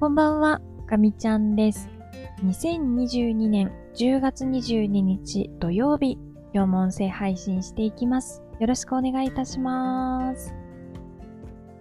[0.00, 1.90] こんばんは、かみちゃんです。
[2.44, 6.16] 2022年10月22日土曜日、
[6.54, 8.40] 今日も音声配信していきます。
[8.60, 10.54] よろしくお願いいたします。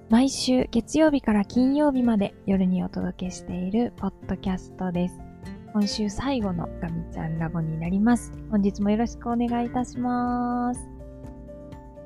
[0.10, 5.20] 毎週月曜日から金曜日まで夜にお届けしているポッドキャストです。
[5.74, 8.34] 今週最後のガミちゃんラボになります。
[8.50, 10.82] 本日もよろしくお願いいたします。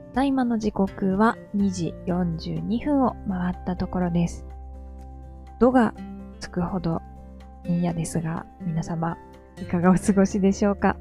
[0.10, 4.51] ただいまの時刻は2時42分を回ったところです。
[5.62, 5.94] 度が
[6.40, 7.04] つくほど
[7.68, 9.20] 嫌ですが、皆様、
[9.62, 10.98] いかがお過ごしでしょうか？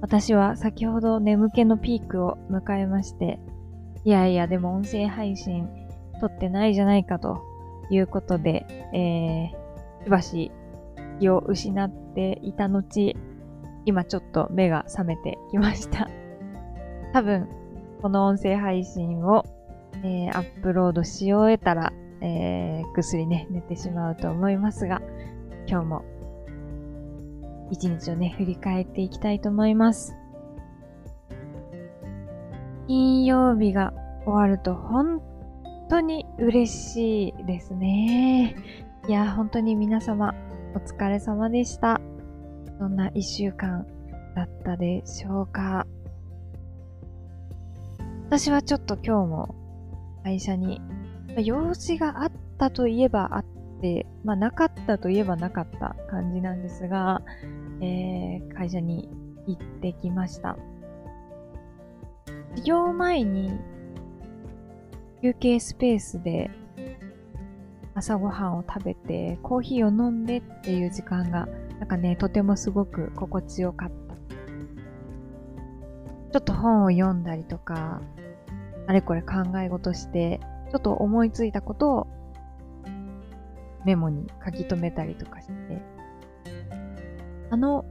[0.00, 3.38] 私は先ほど眠気のピークを迎えまして、
[4.04, 5.68] いやいや、でも音声配信
[6.20, 7.40] 撮ってないじゃないかと
[7.88, 10.50] いうことで、えー、しばし
[11.20, 13.14] 気を失っていた後、
[13.84, 16.10] 今ちょっと目が覚めてきました。
[17.12, 17.46] 多分、
[18.02, 19.44] この音声配信を、
[20.02, 25.02] えー、アップロードし終えたら、えー、ぐっすりね、寝てしまうと思いますが、
[25.68, 26.04] 今日も
[27.70, 30.14] 一日をね、振り返っていきたいと思います。
[32.86, 33.92] 金曜日が
[34.24, 35.20] 終わると本
[35.88, 38.56] 当に嬉しいですね。
[39.08, 40.34] いや、本当に皆様
[40.74, 42.00] お疲れ様でした。
[42.78, 43.86] どんな一週間
[44.34, 45.86] だったでしょうか。
[48.26, 49.54] 私はちょっと今日も
[50.24, 50.80] 会社に
[51.42, 53.44] 用事があったといえばあっ
[53.80, 57.22] て、まあなかったといえばなかった感じなんですが、
[57.80, 59.08] えー、会社に
[59.46, 60.56] 行ってきました。
[62.50, 63.58] 授業前に
[65.22, 66.50] 休憩スペースで
[67.94, 71.48] 朝ごはんを食べてコーヒーを飲んでっていう時間が
[71.78, 73.94] なんかね、とてもすごく心地よかった。
[76.32, 78.00] ちょっと本を読んだりとか、
[78.86, 82.06] あれこれ考え事して、ちょっと思いついたことを
[83.84, 85.52] メモに書き留めたりとかして、
[87.50, 87.84] あの、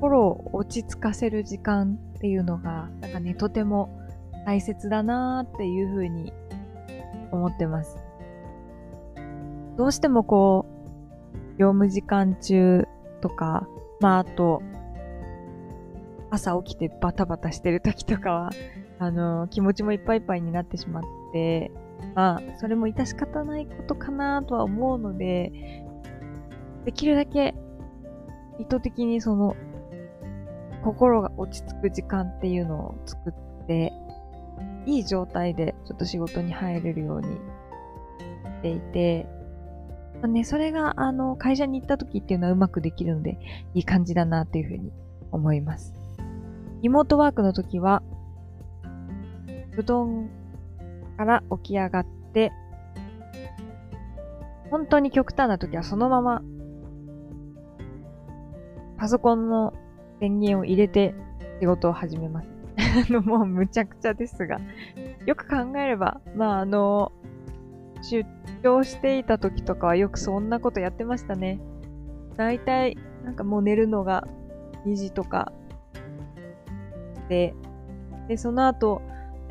[0.00, 4.00] 心を落ち着かせる時間っていうのが、なんかね、とても
[4.46, 6.32] 大切だなーっていうふうに
[7.30, 7.96] 思ってます。
[9.76, 10.66] どうしてもこ
[11.56, 12.86] う、業務時間中
[13.20, 13.66] とか、
[14.00, 14.62] まああと、
[16.30, 18.50] 朝起きてバタバタしてる時とかは、
[18.98, 21.70] あの、気持ちもいっぱいいっぱいになってしまって、
[22.14, 25.52] まあ、それも致し方ないことかなとは思うので、
[26.84, 27.54] できるだけ
[28.58, 29.56] 意図的にその、
[30.84, 33.92] 心が落ち着く時間っていうのを作って、
[34.84, 37.38] いい状態でちょっと仕事に入れるようにし
[38.62, 39.26] ていて、
[40.20, 43.38] まあね、それが、あの、会社に行った時っていうのはうまくできるので、
[43.74, 44.92] いい感じだなっていうふうに
[45.30, 45.94] 思います。
[46.82, 48.02] リモートワークの時は、
[49.72, 50.30] 布団
[51.16, 52.52] から起き上がって、
[54.70, 56.42] 本当に極端な時はそのまま、
[58.96, 59.74] パソコンの
[60.20, 61.14] 電源を入れて
[61.60, 62.48] 仕事を始めます。
[63.08, 64.58] あの、もうむちゃくちゃですが、
[65.26, 67.12] よく考えれば、まあ、あの、
[68.02, 68.24] 出
[68.62, 71.60] 張していた時とかはよくそんなことやってましたね。
[72.36, 74.26] だいたい、なんかもう寝るのが
[74.86, 75.52] 2時とか
[77.28, 77.54] で、
[78.28, 79.02] で、その後、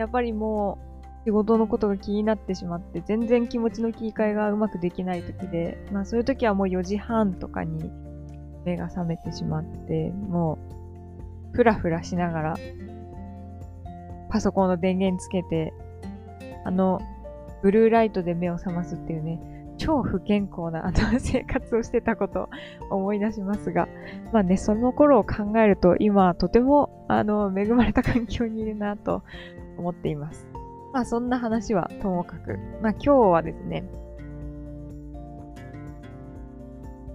[0.01, 0.79] やっぱりも
[1.23, 7.91] う仕事のことが気になってしまって、全然気持ちの切り替えがうまくできない時で、まあそういう時はもう4時半とかに
[8.65, 10.57] 目が覚めてしまって、も
[11.53, 12.57] う、ふらふらしながら、
[14.29, 15.73] パソコンの電源つけて、
[16.65, 16.99] あの、
[17.61, 19.39] ブルーライトで目を覚ますっていうね、
[19.81, 22.49] 超不健康なあの生活をしてたこと
[22.91, 23.87] を思い出しますが、
[24.31, 29.23] まあね、その頃を考えると今とてもあの恵まれた環境にいるなと
[29.79, 30.47] 思っています。
[30.93, 33.83] まあそんな話はともかく、まあ今日はですね、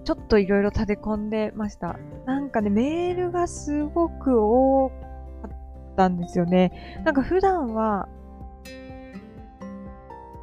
[0.03, 1.97] ちょっといろいろ立て込んでました。
[2.25, 4.95] なんかね、メールがすごく多か
[5.47, 7.01] ったんですよね。
[7.05, 8.09] なんか普段は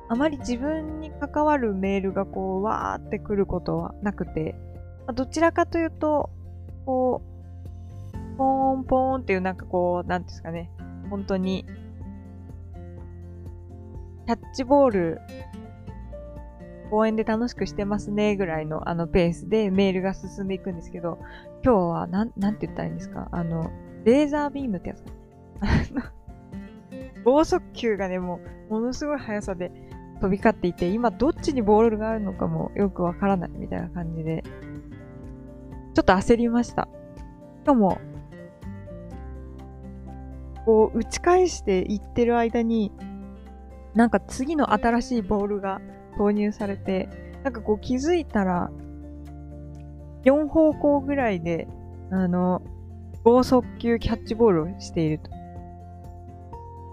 [0.09, 4.55] あまり自分に関わるメールがこう、わーってくることはなくて、
[5.06, 6.31] まあどちらかというと、
[6.85, 10.71] こう、ポーンポーンっていうなんかこう、なんですかね、
[11.11, 11.65] 本当に、
[14.27, 15.21] キャッチボール、
[16.91, 21.19] 公園で楽しくしてますね、ぐらいのあのペースでメールが進んでいくんですけど、
[21.65, 23.71] 今日は、なん、なんて言ったらいいんですかあの、
[24.05, 25.03] レーザービームってやつ。
[25.61, 26.03] あの、
[27.25, 29.73] 剛速球がね、もう、ものすごい速さで
[30.25, 34.43] 飛び交っていて、今どっちにボールがあるのかもよくわからないみたいな感じで、
[35.93, 36.88] ちょっと焦りました。
[37.59, 37.99] しかも、
[40.65, 42.91] こう、打ち返していってる間に、
[43.93, 45.82] なんか次の新しいボールが
[46.17, 47.11] 投入されて、
[47.43, 48.70] なんかこう気づいたら、
[50.25, 51.69] 4方向ぐらいで、
[52.11, 52.62] あの、
[53.25, 55.19] 剛速球キャッチボールをしている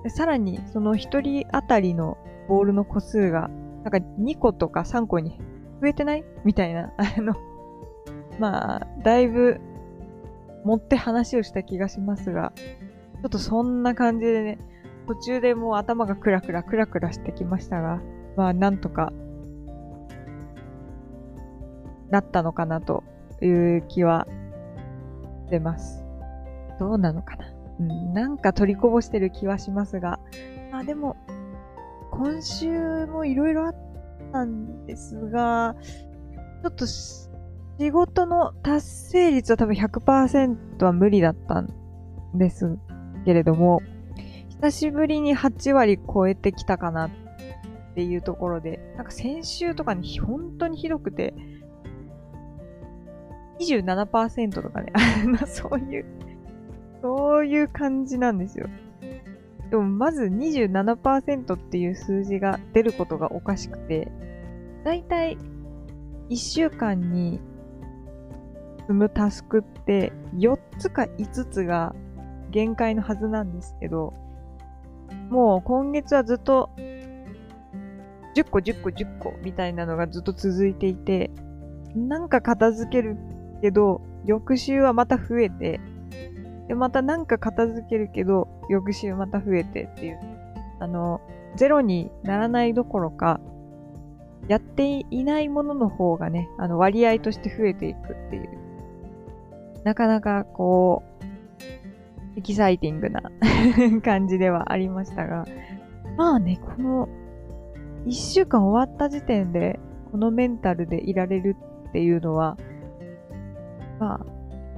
[0.03, 0.09] と。
[0.09, 2.17] さらに、その1人当たりの
[2.51, 3.49] ボールの個数が、
[3.83, 5.39] なんか2個とか3個に
[5.79, 6.25] 増えてない？
[6.43, 7.33] みたいな、 あの、
[8.39, 9.61] まあ、だいぶ
[10.65, 14.57] 持って話をした気がしますが、ちょっとそんな感じでね、
[15.07, 18.01] 途中でもう頭がクラクラクラクラしてきましたが、
[18.35, 19.13] まあなんとか
[22.09, 23.05] なったのかなと
[23.41, 24.27] いう気は
[25.49, 26.03] 出ます。
[26.79, 27.45] どうなのかな。
[27.79, 30.19] うん、なんか取りこぼしてる気はしますが、
[30.73, 31.15] まあでも、
[32.23, 33.75] 今週もいろいろあっ
[34.31, 35.75] たんですが、
[36.61, 41.73] ちょっと仕事の達成率は多分100%は無理だったん
[42.35, 42.77] です
[43.25, 43.81] けれども、
[44.49, 47.09] 久しぶりに8割超えてきたかなっ
[47.95, 51.33] ていうところで、なんか先週とかに本当にひどくて、
[53.59, 54.93] 27%とかね、
[55.47, 56.05] そういう、
[57.01, 58.67] そういう感じなんですよ。
[59.71, 64.11] でもまず27%っていう数字が出ることがおかしくて、
[64.83, 65.37] だいたい
[66.29, 67.39] 1週間に
[68.81, 71.95] 積むタスクって4つか5つが
[72.51, 74.13] 限界のはずなんですけど、
[75.29, 76.69] もう今月はずっと
[78.35, 81.31] 10個10個10個みたいなのがずっと続いていて、
[81.95, 83.15] なんか片付ける
[83.61, 85.79] けど、翌週はまた増えて、
[86.71, 90.19] で、またなんか片付けるけど、翌週また増えてっていう。
[90.79, 91.19] あの、
[91.57, 93.41] ゼロにならないどころか、
[94.47, 98.57] やっていないものの方がね、あの割合として増えていくっていう。
[99.83, 101.03] なかなかこ
[102.35, 103.21] う、エキサイティングな
[104.01, 105.45] 感じではありましたが、
[106.15, 107.09] まあね、この
[108.05, 109.77] 一週間終わった時点で、
[110.09, 111.57] このメンタルでいられる
[111.89, 112.55] っていうのは、
[113.99, 114.21] ま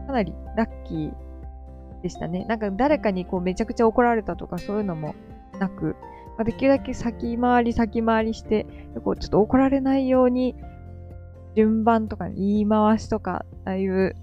[0.03, 1.22] あ、かなりラッキー
[2.03, 2.45] でしたね。
[2.45, 5.15] なんか誰かにこうめちゃくちゃ怒られたとかそういうのも
[5.57, 5.95] なく、
[6.37, 8.65] まあ、できるだけ先回り先回りして、
[9.03, 10.55] こうちょっと怒られないように、
[11.55, 14.15] 順番とか言い回しとか、ああいう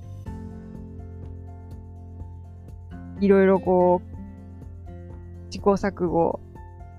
[3.21, 6.38] いろいろこう、試行錯誤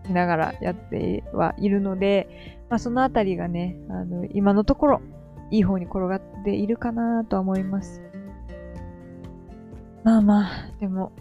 [0.05, 5.01] しながらやってはいるので、まあそのあたりがね、あの、今のところ、
[5.51, 8.01] いい方に転がっているかなとは思います。
[10.03, 11.11] まあまあ、でも、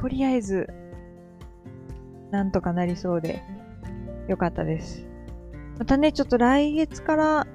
[0.00, 0.68] とりあえず、
[2.30, 3.42] なんとかなりそうで、
[4.28, 5.06] よかったです。
[5.78, 7.46] またね、ちょっと来月から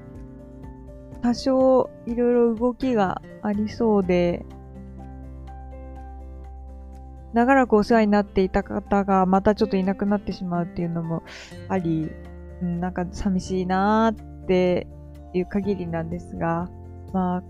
[1.22, 4.46] 多少いろいろ動きがありそうで、
[7.34, 11.24] 長らくお世話になっていた方がまたちょっといなくなってしまうっていうのも
[11.68, 12.10] あり、
[12.62, 14.88] うん、なんか寂しいなーって
[15.34, 16.70] いう限りなんですが、
[17.14, 17.44] まあ、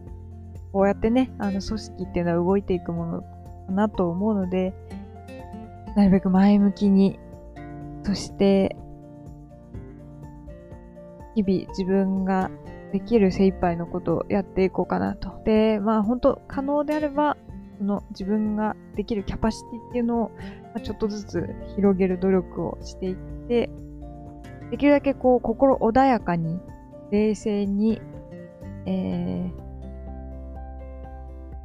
[0.72, 3.28] こうやってね、あの組織っていうのは動いていくものか
[3.72, 4.74] なと思うので、
[5.96, 7.20] なるべく前向きに、
[8.04, 8.76] そして、
[11.36, 12.52] 日々自分が
[12.92, 15.42] できる精一杯のことをやっていこうかなと。
[15.46, 17.38] で、まあ本当可能であれば、
[17.78, 20.32] その自分ができるキャパシティっていうのを、
[20.74, 23.16] まちょっとずつ広げる努力をしていっ
[23.48, 23.70] て、
[24.72, 26.60] できるだけこう心穏やかに、
[27.12, 28.02] 冷静に、
[28.86, 29.69] えー、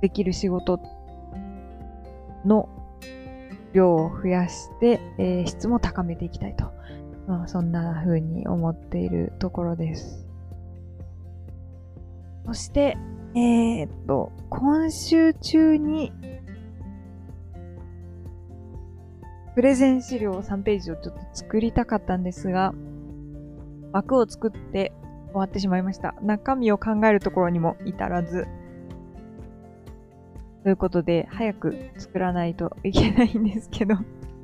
[0.01, 0.81] できる仕事
[2.45, 2.69] の
[3.73, 6.73] 量を増やして、えー、質も高めていきたいと。
[7.27, 10.27] まあ、そんな風に思っているところです。
[12.47, 12.97] そして、
[13.35, 16.13] えー、っと、今週中に、
[19.55, 22.75] プレゼン資料3ページをちょっと作りたかったんですが、
[23.93, 24.93] 枠を作って
[25.29, 26.15] 終わってしまいました。
[26.23, 28.47] 中身を考えるところにも至らず。
[30.64, 33.97] ということで、早く作らないといけないんですけど、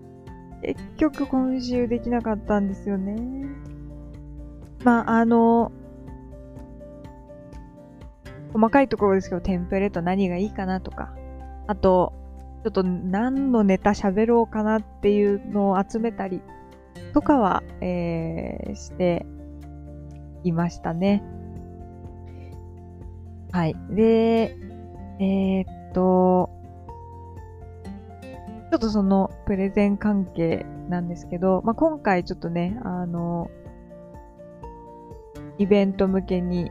[0.63, 3.17] 結局今週できなかったんですよね。
[4.85, 5.73] まあ、あの、
[8.53, 11.15] 細かいところですけど、テンプレート何がいいかなとか、
[11.67, 12.13] あと、
[12.65, 16.43] ちょっと何のネタ喋ろうかなっていうのを集めたり
[17.15, 19.25] とかは、えー、して
[20.45, 21.25] いましたね。
[23.53, 23.75] はい。
[23.89, 24.55] で、
[25.19, 26.51] えー、っと、
[28.71, 33.51] ちょっとそのプレゼン関係なんですけど、まあ、今回ちょっとね、あの、
[35.59, 36.71] イベント向けに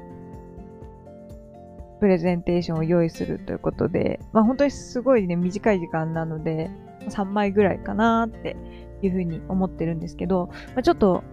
[2.00, 6.72] プレゼンテーションを用意するということで、まあ本当にすごいね、短い時間なので、
[7.10, 8.56] 3枚ぐらいかなって
[9.02, 11.24] いうふうに思ってるんですけど、まあ、ちょっと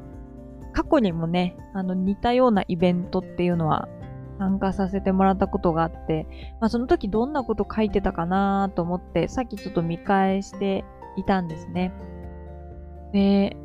[0.73, 3.89] 過去にもね、あの似たようなイベントっていうのは
[4.39, 6.27] 参加させてもらったことがあって、
[6.61, 10.85] まあ、その時どんなこと書いてたかなと思って、さっきちょっと見返して
[11.17, 11.93] いたんですね。
[13.13, 13.57] で、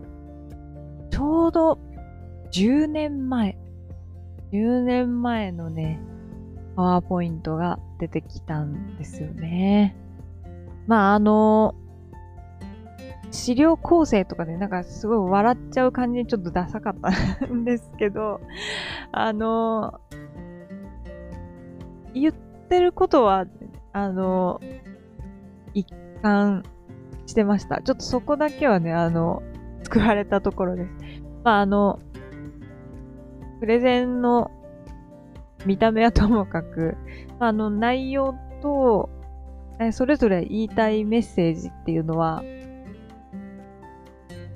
[1.10, 1.80] ちょうど
[2.52, 3.58] 10年前、
[4.52, 6.00] 10年前のね、
[6.76, 9.96] パワーポイントが出てきたんですよね。
[10.88, 11.76] まあ、あの、
[13.32, 18.42] 資料構成とかでなんかすごい笑っちゃう感じにちょっとダサかったんですけど、
[19.12, 20.02] あの、
[22.14, 23.46] 言ってることは、
[23.94, 24.60] あの、
[25.74, 25.88] 一
[26.22, 26.64] 貫
[27.26, 27.82] してました。
[27.82, 29.42] ちょっとそこだけはね、あの、
[29.84, 30.92] 作られたところです。
[31.44, 32.00] まあ、あの、
[33.60, 34.52] プレゼンの
[35.66, 36.98] 見た目はともかく、
[37.40, 39.10] まあ、あの、内容と、
[39.92, 42.44] それぞれ言いたいメッセージっていうのは、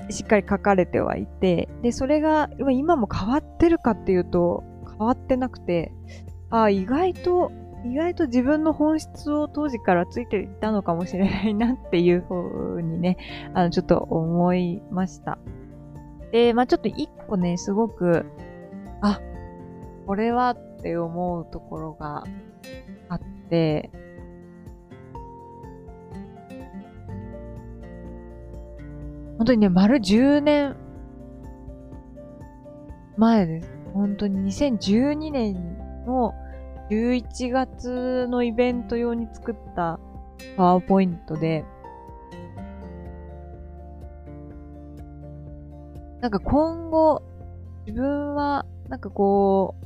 [0.10, 5.92] しっかり書かれてはいて、で、それが今も変わってるかっていうと、変わってなくて、
[6.64, 7.52] あ意外と、
[7.86, 13.18] 意外と自分の本質を当時からついていたのかもしれないなっていうふうにね、
[13.54, 15.38] あの、ちょっと思いました。
[16.32, 18.26] で、まあちょっと一個ね、すごく、
[19.02, 19.20] あ、
[20.08, 22.24] これはって思うところが
[23.10, 23.20] あっ
[23.50, 23.92] て、
[29.38, 30.76] 本当にね、丸10年
[33.18, 33.70] 前です。
[33.94, 36.34] 本当に2012年の
[36.90, 40.00] 11月のイベント用に作った
[40.56, 41.66] パワーポイントで、
[46.22, 47.24] なんか今後、
[47.86, 49.86] 自分は、なんかこう、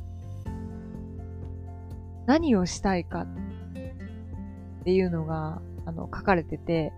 [2.26, 6.92] 何をしたいかっていうのが、あの、書かれてて、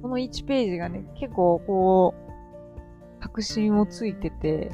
[0.00, 2.14] この1ページがね、結構こ
[3.18, 4.70] う、確信をついてて、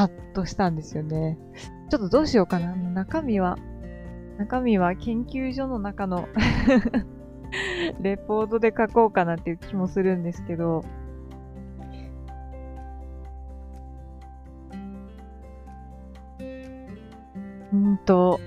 [0.00, 1.36] パッとしたんですよね。
[1.90, 2.74] ちょっとどうしようかな。
[2.74, 3.58] 中身は、
[4.38, 6.26] 中身は研究所の中の
[8.00, 10.82] レポートで書こうかなっていう気もするんですけど、
[17.70, 18.40] うんと、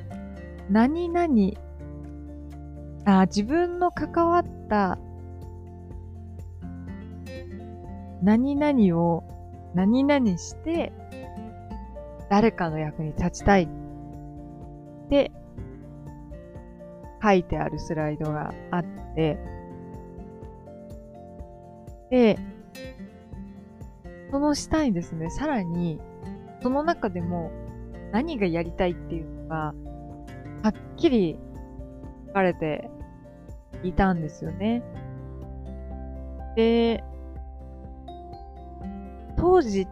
[0.71, 1.29] 何々
[3.05, 4.97] あ自分の関わった
[8.23, 9.23] 何々を
[9.75, 10.91] 何々して
[12.33, 15.31] 誰かの役に立ちたいって
[17.21, 18.83] 書いてあるスライドがあっ
[19.15, 19.37] て、
[22.09, 22.39] で、
[24.31, 26.01] その下にですね、さらに、
[26.63, 27.51] その中でも
[28.11, 29.73] 何がやりたいっていうのが、は
[30.69, 31.37] っきり
[32.29, 32.89] 書かれて
[33.83, 34.81] いたんですよね。
[36.55, 37.03] で、
[39.37, 39.87] 当時っ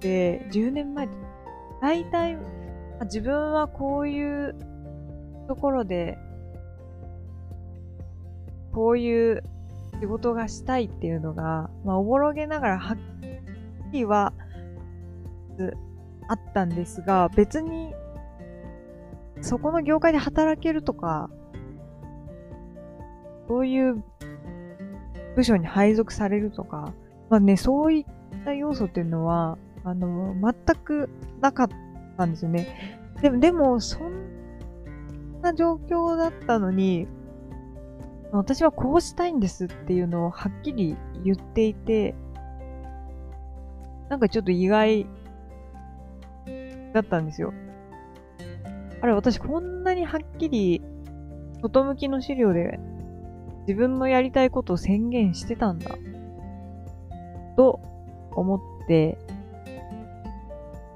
[0.00, 1.23] て10年前って
[1.84, 2.38] 大体
[3.02, 4.56] 自分はこういう
[5.48, 6.16] ところで
[8.72, 9.42] こういう
[10.00, 12.96] 仕事がしたいっていうのが、まあ、おぼろげながらはっ
[13.92, 14.32] きりは
[16.26, 17.92] あったんですが、別に
[19.42, 21.28] そこの業界で働けるとか、
[23.46, 24.02] そういう
[25.36, 26.94] 部署に配属されるとか、
[27.28, 28.06] まあね、そうい
[28.40, 31.10] った要素っていうのは、あの、全く
[31.40, 31.68] なかっ
[32.16, 32.98] たんですよね。
[33.20, 37.06] でも、でも、そんな状況だったのに、
[38.32, 42.14] 私はこうしたいんですっていうのをはっきり言っていて、
[44.08, 45.06] なんかちょっと意外
[46.92, 47.52] だったんですよ。
[49.00, 50.82] あれ、私こんなにはっきり
[51.62, 52.80] 外向きの資料で
[53.68, 55.94] 自分のやりたいことを宣言してたんだ。
[57.56, 57.80] と
[58.34, 59.18] 思って、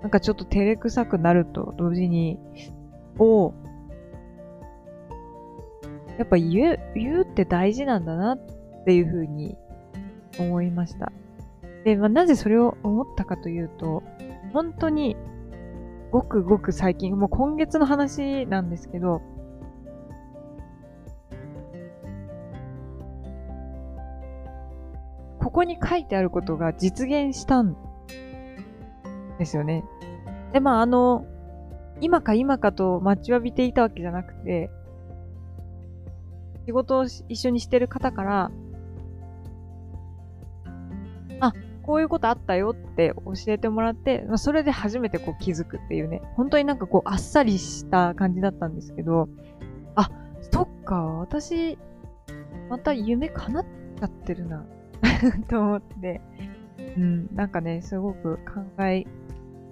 [0.02, 2.38] なんかちょっと照れくさくなると同時に、
[3.18, 3.52] お
[6.18, 8.38] やっぱ言う、言うって大事なんだなっ
[8.84, 9.56] ていうふうに
[10.38, 11.12] 思いました。
[11.84, 14.02] で、まあ、なぜそれを思ったかというと、
[14.52, 15.16] 本当に
[16.10, 19.22] ごくごく最近、もう今月の話なんですけど、
[25.38, 27.76] ここに書いてあることが実現したん
[29.38, 29.85] ですよね。
[30.52, 31.26] で、まあ、あの、
[32.00, 34.71] 今か今かと待ちわびていたわけじゃなくて、
[36.66, 38.50] 仕事を一緒にしてる方から、
[41.40, 41.52] あ、
[41.83, 49.28] こういうことあったよって教えてもらって、まあ、それで初めてこう気づくっていうね、本当になんかこうあっさりした感じだったんですけど、
[49.95, 50.11] あ、
[50.52, 51.78] そっか、私、
[52.68, 53.64] また夢叶っ
[53.99, 54.66] ちゃってるな
[55.49, 56.21] と思って、
[56.97, 59.07] うん、なんかね、すごく考え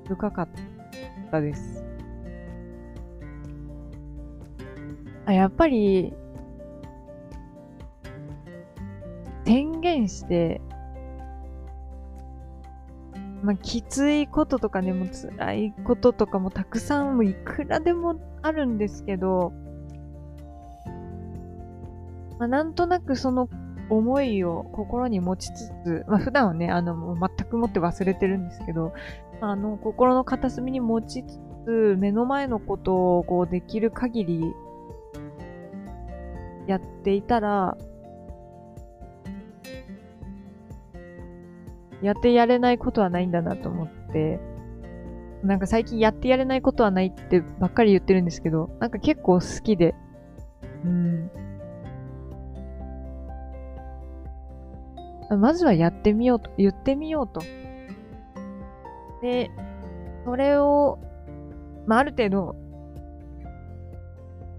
[0.06, 0.48] 深かっ
[1.30, 1.84] たです。
[5.26, 6.14] あ、やっぱり、
[9.44, 10.60] 宣言して、
[13.42, 19.52] まあ、きついこととかね、も辛いこととかもたくさん、もいくらでもあるんですけど、
[22.38, 23.48] まあ、なんとなくその
[23.88, 28.92] 思いを心に持ちつつ、まあ、普段はね、あの、全くもって忘れてるんですけど、
[29.40, 34.54] あの、心の片隅に持ちつつ、目の前のことをこうできる限り
[36.66, 37.76] やっていたら、
[42.02, 44.38] やってやれないことはないんだなと思って、
[45.42, 49.94] なんか最近やってやれないことはないってばっかり言ってるんですけど、なんか結構好きで、
[50.84, 51.30] うん。
[55.30, 57.40] まずはやってみようと、言ってみようと。
[59.22, 59.50] で、
[60.24, 60.98] それを、
[61.86, 62.56] まあ、ある程度、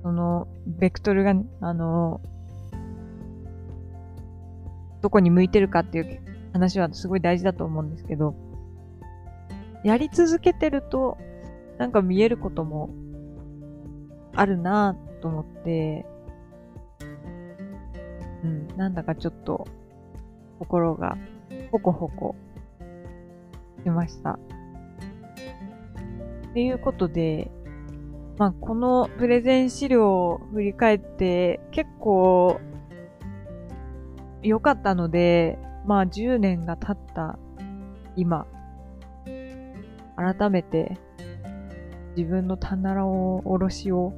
[0.03, 2.21] その、ベクトルがね、あの、
[5.01, 6.19] どこに向いてるかっていう
[6.53, 8.35] 話はすごい大事だと思うんですけど、
[9.83, 11.17] やり続けてると、
[11.77, 12.89] なんか見えることも
[14.33, 16.05] あるなぁと思って、
[18.43, 19.67] うん、なんだかちょっと
[20.59, 21.17] 心が
[21.71, 22.35] ほこほこ
[23.83, 24.39] しました。
[26.49, 27.51] っていうことで、
[28.37, 32.59] まあ、このプレゼン資料を振り返って結構
[34.43, 37.37] 良かったので、まあ10年が経った
[38.15, 38.47] 今、
[40.15, 40.97] 改めて
[42.15, 44.13] 自分の棚をおろしを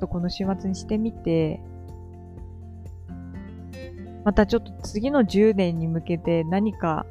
[0.00, 1.60] とこの週末にしてみて、
[4.24, 7.06] またちょっと次の10年に向けて何か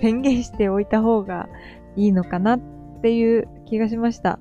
[0.00, 1.48] 宣言しておいた方が
[1.96, 2.60] いいのかなっ
[3.02, 4.38] ていう気がしました。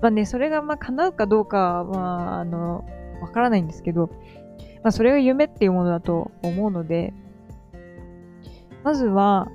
[0.00, 2.84] まあね、それがまあ叶うかどうかは、あの、
[3.20, 4.10] わからないんですけど、
[4.82, 7.14] まあそれが夢っていうものだと思うので、
[8.82, 9.48] まずは、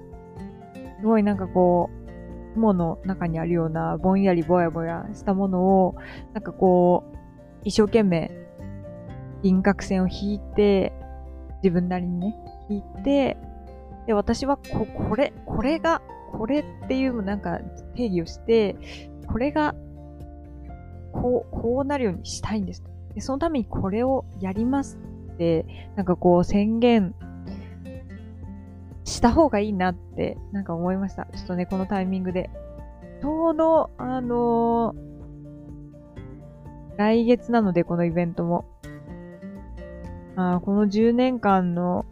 [0.99, 5.95] すごいなんかこう、雲の中にあるようなぼんやりぼやぼやしたものを、
[6.33, 7.17] なんかこう、
[7.65, 8.31] 一生懸命
[9.43, 10.93] 輪郭線を引いて、
[11.63, 12.35] 自分なりにね、
[12.69, 13.37] 引いて、
[14.05, 17.59] で、私はこ、これ、これが、これっていうなんか
[17.95, 18.75] 定義をして、
[19.27, 19.75] これが、
[21.11, 22.83] こう、こうなるようにしたいんです。
[23.13, 24.97] で、そのためにこれをやります
[25.33, 25.65] って、
[25.95, 27.15] なんかこう宣言
[29.03, 31.25] した方がいいなって、なんか思いました。
[31.25, 32.49] ちょっとね、このタイミングで。
[33.21, 38.65] ちょうど、あのー、来月なので、このイベントも。
[40.37, 42.05] あこの10年間の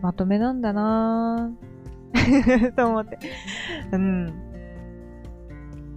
[0.00, 3.18] まとめなんだなぁ と思って。
[3.92, 4.32] うん。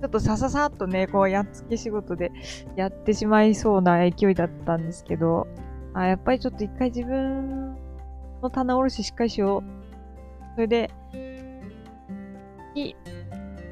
[0.01, 2.31] ちょっとさささっとね、こう、やっつけ仕事で
[2.75, 5.47] やってしまいそうな勢いだったんですけど、
[5.93, 7.75] あやっぱりちょっと一回自分
[8.41, 10.55] の棚卸ししっかりしよう。
[10.55, 10.89] それで、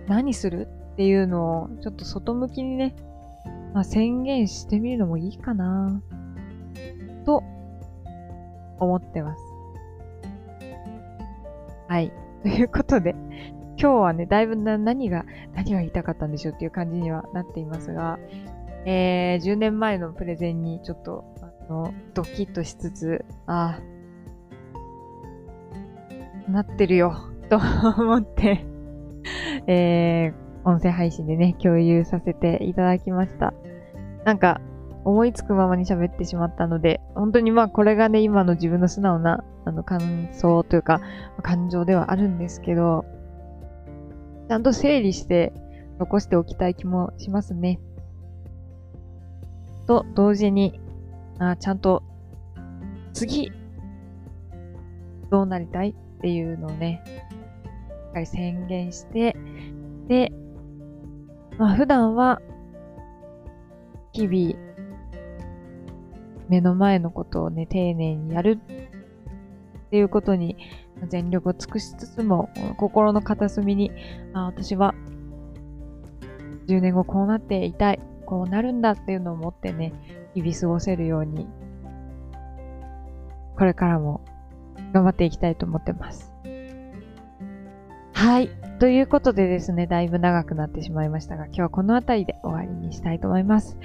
[0.07, 2.95] 何するっていうのを、ちょっと外向きにね、
[3.73, 6.01] まあ、宣言してみるのもいいかな。
[7.25, 7.43] と、
[8.79, 9.43] 思ってます。
[11.87, 12.11] はい。
[12.43, 13.15] ということで、
[13.77, 18.19] 今日はね、だいぶな何が、何が言いたかったんでしょうっていう感じにはなっていますが、
[18.85, 23.79] えー、10年前のプレゼンにちょっと、あの、ドキッとしつつ、あ
[26.47, 27.17] あ、なってるよ、
[27.49, 28.65] と思って
[29.67, 33.53] えー、音声配信でね、共有させていただきました。
[34.25, 34.61] なんか、
[35.05, 41.01] 思いつくままに喋ってしまったので、本当にまあこれがね、今の自分の素直なあの感想というか、
[41.41, 43.05] 感情ではあるんですけど、
[44.47, 45.53] ちゃんと整理して
[45.99, 47.79] 残しておきたい気もしますね。
[49.87, 50.79] と同時に、
[51.39, 52.03] あちゃんと
[53.13, 53.51] 次、
[55.29, 59.35] どうなりたいっていうのをね、しっかり宣言して、
[60.07, 60.31] で、
[61.57, 62.41] まあ普段は
[64.11, 64.68] 日々
[66.49, 68.59] 目の前のことをね、丁寧にやる
[69.87, 70.57] っていうことに
[71.07, 73.91] 全力を尽くしつつも、心の片隅に、
[74.33, 74.93] あ私は
[76.67, 79.93] 10年後こうなっていたい、こうなるんだっていうのを持ってね、
[80.35, 81.47] 日々過ごせるように、
[83.57, 84.21] これからも
[84.93, 86.33] 頑張っていきたいと思ってます。
[88.13, 88.49] はい。
[88.79, 93.77] ということでですね、だいぶ長くなってしまいましたが、今日はこの辺りで終わりにしたいと思います。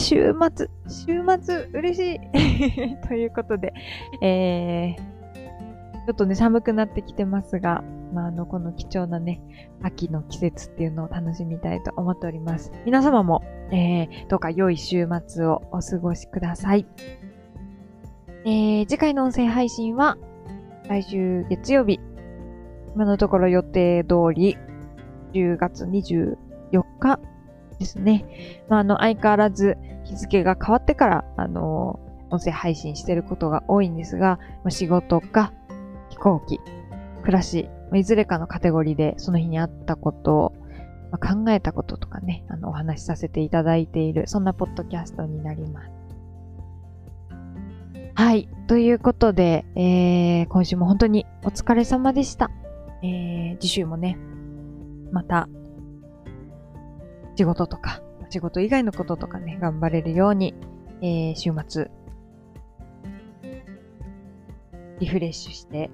[0.00, 3.74] 週末、週末、嬉しい ということで、
[4.22, 7.84] えー、ちょっとね、寒くなってきてますが、
[8.14, 9.40] まあ、あの、この貴重なね、
[9.82, 12.72] 秋の季節っていうのを楽しみたいと思っております。
[12.86, 16.86] 皆様も、えー、どうか良い週末をお過ごしください。
[18.46, 20.16] えー、次回の音声配信は、
[20.88, 22.00] 来週月曜日、
[22.96, 24.56] 今のところ予定通り、
[25.34, 26.36] 10月24
[26.98, 27.20] 日
[27.80, 28.62] ですね。
[28.68, 31.98] まあ、あの、相変わらず日付が変わってから、あの、
[32.30, 35.52] 音声配信してることが多いんですが、まあ、仕事か
[36.10, 36.60] 飛行機、
[37.22, 40.52] 暮らし、まあ、いずれかのカテゴリーでその日にあったことを、
[41.10, 45.90] まあ、考えたこととかね、あの、お話しさせていただいている、そんなポッドキャストになります。
[48.14, 48.48] はい。
[48.68, 52.50] ということで、えー、今週も本当にお疲れ様でした。
[53.02, 54.18] えー、次週もね、
[55.10, 55.48] また、
[57.40, 60.54] 仕事とか、仕事以外のこととかね、頑張れるように、
[61.00, 61.90] えー、週末、
[64.98, 65.88] リフレッシュして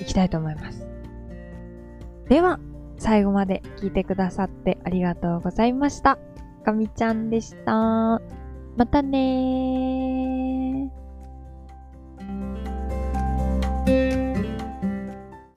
[0.00, 0.88] いきたいと思います。
[2.30, 2.58] では、
[2.96, 6.18] 最後まで聞いてくださってありがとうございました。
[6.64, 8.22] かみちゃんでした。
[8.78, 10.27] またねー。